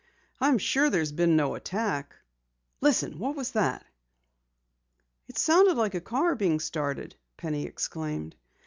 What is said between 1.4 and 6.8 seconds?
attack. Listen! What was that?" "It sounded like a car being